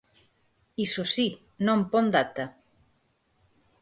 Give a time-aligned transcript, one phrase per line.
[0.85, 1.27] Iso si,
[1.65, 2.45] non pon data.